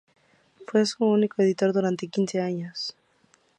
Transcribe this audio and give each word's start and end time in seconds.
Fue 0.65 0.83
su 0.87 1.05
único 1.05 1.43
editor 1.43 1.73
durante 1.73 2.07
quince 2.07 2.41
años. 2.41 2.95